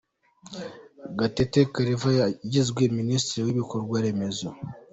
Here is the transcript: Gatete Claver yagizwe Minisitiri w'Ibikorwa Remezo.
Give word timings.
Gatete 1.17 1.59
Claver 1.73 2.13
yagizwe 2.21 2.81
Minisitiri 2.97 3.41
w'Ibikorwa 3.45 3.95
Remezo. 4.05 4.49